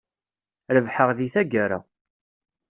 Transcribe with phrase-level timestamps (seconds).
[0.75, 1.79] Rebḥeɣ deg tagara.